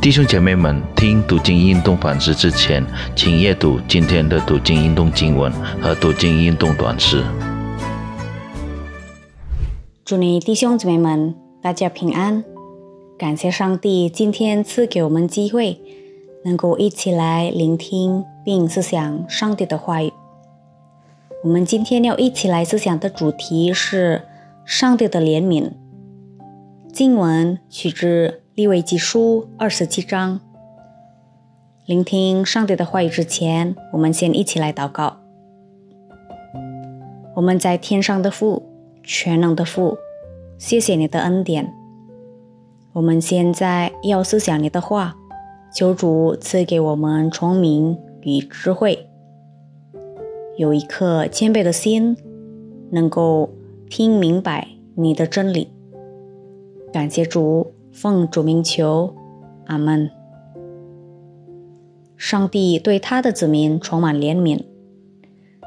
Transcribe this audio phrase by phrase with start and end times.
[0.00, 2.84] 弟兄姐妹们，听读经运动反思之前，
[3.16, 7.24] 请阅读今天的读经运动经文和读经运动短诗。
[10.04, 12.44] 祝你弟兄姊妹们，大家平安！
[13.18, 15.80] 感谢上帝今天赐给我们机会，
[16.44, 20.12] 能够一起来聆听并思想上帝的话语。
[21.42, 24.22] 我们今天要一起来思想的主题是
[24.64, 25.72] 上帝的怜悯。
[26.92, 30.40] 经文取自利未记书二十七章。
[31.84, 35.18] 聆听上帝的话语之前，我们先一起来祷告。
[37.34, 38.62] 我们在天上的父。
[39.02, 39.98] 全能的父，
[40.58, 41.72] 谢谢你的恩典。
[42.94, 45.14] 我们现在要思想你的话，
[45.72, 49.08] 求主赐给我们聪明与智慧，
[50.56, 52.16] 有一颗谦卑的心，
[52.90, 53.50] 能够
[53.88, 54.66] 听明白
[54.96, 55.68] 你的真理。
[56.92, 59.14] 感谢主，奉主名求，
[59.64, 60.10] 阿门。
[62.18, 64.62] 上帝对他的子民充满怜悯。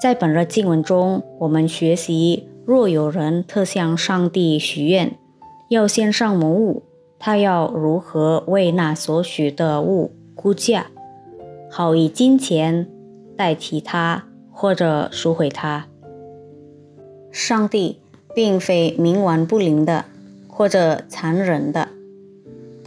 [0.00, 2.46] 在本日经文中，我们学习。
[2.64, 5.18] 若有人特向上帝许愿，
[5.68, 6.84] 要献上某物，
[7.18, 10.86] 他要如何为那所许的物估价，
[11.68, 12.86] 好以金钱
[13.36, 15.86] 代替它，或者赎回它？
[17.32, 17.98] 上帝
[18.32, 20.04] 并非冥顽不灵的，
[20.46, 21.88] 或者残忍的，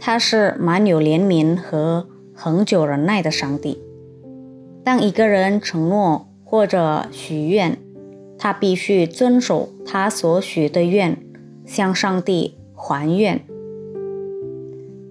[0.06, 3.82] 他是满有怜悯和恒久忍耐的上帝。
[4.84, 7.76] 当一个人承诺或者许愿，
[8.38, 11.18] 他必须遵守他所许的愿，
[11.64, 13.40] 向上帝还愿。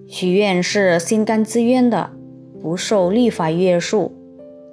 [0.08, 2.12] 许愿是心甘自愿的，
[2.62, 4.12] 不受律法约束；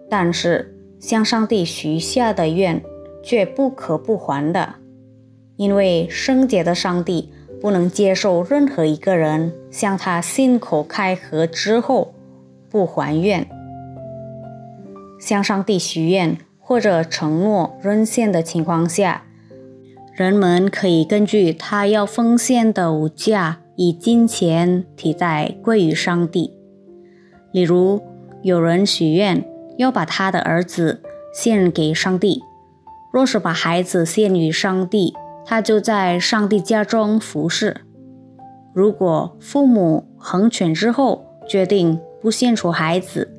[0.10, 2.82] 但是向上帝许下的愿
[3.22, 4.76] 却不可不还的，
[5.58, 7.33] 因为圣洁的上帝
[7.64, 12.14] 不能接受任何一个人向他信口开河之后
[12.70, 13.48] 不还愿。
[15.18, 16.38] 向上帝许愿。
[16.66, 19.26] 或者承诺扔献的情况下，
[20.14, 26.54] 人们可以根据他要奉献的物价，以金钱替代归于上帝。
[27.52, 28.02] 例如，
[28.44, 29.44] 有人许愿
[29.78, 31.04] 要把他的儿子
[31.34, 32.42] 献给上帝，
[33.12, 35.14] 若是把孩子献于上帝，
[35.46, 37.82] 他就在上帝家中服侍。
[38.74, 43.30] 如果父母横权之后决定不献出孩子，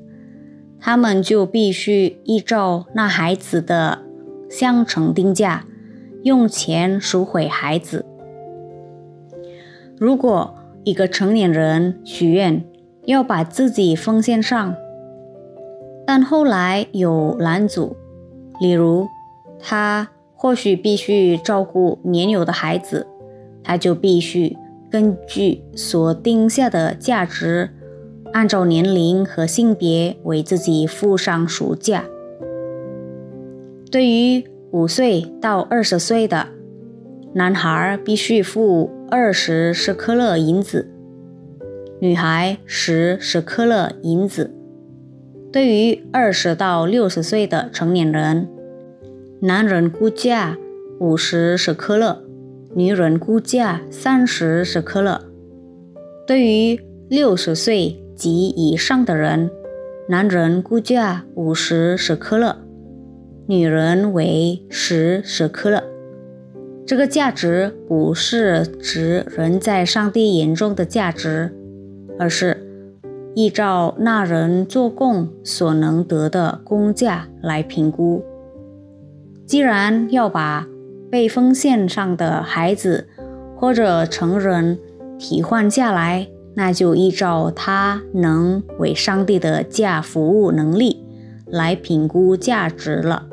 [0.78, 4.00] 他们就必须依照那孩子的
[4.50, 5.64] 相乘定价，
[6.22, 8.04] 用钱赎回孩子。
[9.98, 10.54] 如果
[10.84, 12.64] 一个成年人许愿
[13.06, 14.76] 要把自己奉献上，
[16.06, 17.96] 但后来有拦阻，
[18.60, 19.08] 例如
[19.58, 20.10] 他
[20.44, 23.06] 或许必须照顾年幼的孩子，
[23.62, 24.54] 他就必须
[24.90, 27.70] 根据所定下的价值。
[28.34, 32.04] 按照年龄和性别为自己付上赎价。
[33.90, 36.48] 对于五岁到二十岁的
[37.32, 40.84] 男孩，必须付二十舍克勒银子；
[42.00, 44.54] 女孩十舍克勒银子。
[45.50, 48.46] 对于二十到六十岁的成年人，
[49.46, 50.56] 男人估价
[50.98, 52.24] 五十舍克勒，
[52.74, 55.20] 女人估价三十舍克勒。
[56.26, 59.50] 对于六十岁，及以上的人，
[60.08, 62.56] 男人估价五十舍克勒，
[63.46, 65.84] 女人为十舍克勒。
[66.86, 71.54] 这个价值不是指人在上帝眼中的价值，
[72.18, 72.66] 而是
[73.34, 78.24] 依照那人做工所能得的工价来评估。
[79.46, 80.66] 既然要把
[81.10, 83.08] 被封线上的孩子
[83.56, 84.78] 或者成人
[85.18, 91.04] 替换下来，那就依照他能为上帝的价服务能力
[91.46, 93.26] 来评估价值了。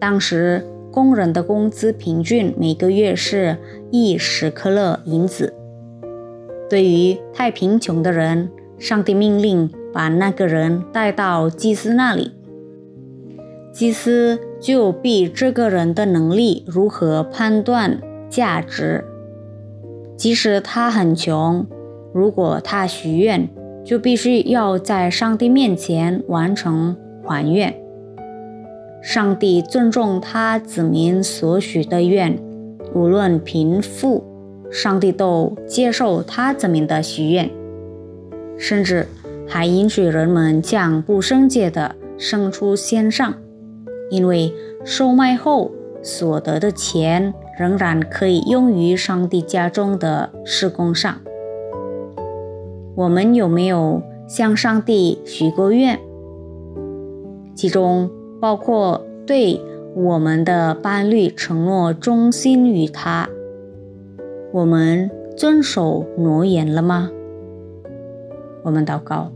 [0.00, 3.56] 当时工人的工资平均每个月是
[3.90, 5.54] 一十克勒银子。
[6.68, 12.32] 对于太贫穷的人，上帝命令把那个人带到祭司那里，
[13.72, 18.00] 祭司就比这个人的能力如何判断
[18.30, 19.04] 价值。
[20.16, 21.66] 即使他很穷，
[22.14, 23.46] 如果他许愿，
[23.84, 27.74] 就必须要在上帝面前完成还愿。
[29.02, 32.38] 上帝尊重他子民所许的愿，
[32.94, 34.24] 无论贫富，
[34.70, 37.50] 上帝都接受他子民的许愿，
[38.56, 39.06] 甚至
[39.46, 43.34] 还允许人们将不生界的牲畜献上，
[44.10, 44.52] 因为
[44.84, 45.70] 售卖后
[46.02, 47.34] 所得的钱。
[47.56, 51.20] 仍然可以用于上帝家中的施工上。
[52.96, 56.00] 我们有没有向上帝许过愿？
[57.54, 58.10] 其中
[58.40, 59.60] 包括对
[59.94, 63.28] 我们的伴侣承诺忠心于他。
[64.52, 67.10] 我们遵守诺言了吗？
[68.64, 69.30] 我们祷告。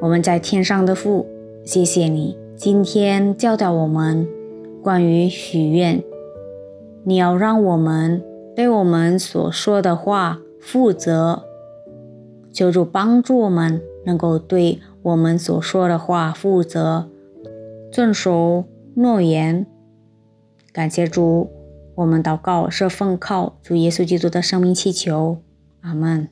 [0.00, 1.26] 我们在天上的父，
[1.66, 4.28] 谢谢你今天教导我们
[4.84, 6.00] 关于许愿。
[7.02, 8.22] 你要让我们
[8.54, 11.42] 对我们所说的话负责，
[12.52, 17.08] 求主帮助我们能够对我们所说的话负责，
[17.90, 18.62] 遵守
[18.94, 19.66] 诺言。
[20.72, 21.50] 感谢主，
[21.96, 25.38] 我们祷告是奉靠主耶稣基督的生命祈求，
[25.80, 26.28] 阿门。